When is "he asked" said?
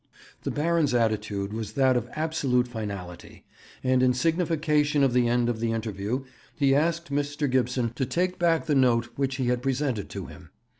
6.55-7.11